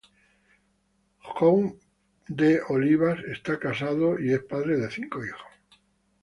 [1.31, 1.77] John
[2.27, 2.57] D.
[2.69, 5.45] Olivas está casado y es padre de cinco hijos.